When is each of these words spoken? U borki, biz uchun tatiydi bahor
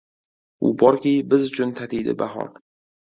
U 0.69 0.71
borki, 0.83 1.13
biz 1.33 1.45
uchun 1.51 1.75
tatiydi 1.81 2.17
bahor 2.23 2.51